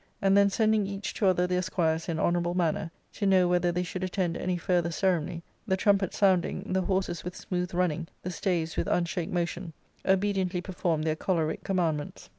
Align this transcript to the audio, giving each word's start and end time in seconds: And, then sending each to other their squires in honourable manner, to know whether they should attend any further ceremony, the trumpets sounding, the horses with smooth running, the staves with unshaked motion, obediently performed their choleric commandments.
And, 0.19 0.35
then 0.35 0.49
sending 0.49 0.87
each 0.87 1.13
to 1.13 1.27
other 1.27 1.45
their 1.45 1.61
squires 1.61 2.09
in 2.09 2.17
honourable 2.17 2.55
manner, 2.55 2.89
to 3.13 3.27
know 3.27 3.47
whether 3.47 3.71
they 3.71 3.83
should 3.83 4.03
attend 4.03 4.35
any 4.35 4.57
further 4.57 4.89
ceremony, 4.89 5.43
the 5.67 5.77
trumpets 5.77 6.17
sounding, 6.17 6.73
the 6.73 6.81
horses 6.81 7.23
with 7.23 7.35
smooth 7.35 7.71
running, 7.71 8.07
the 8.23 8.31
staves 8.31 8.75
with 8.75 8.87
unshaked 8.87 9.31
motion, 9.31 9.73
obediently 10.03 10.61
performed 10.61 11.03
their 11.03 11.15
choleric 11.15 11.63
commandments. 11.63 12.29